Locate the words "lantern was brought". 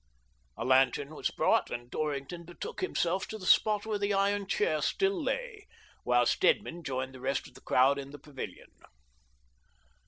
0.65-1.69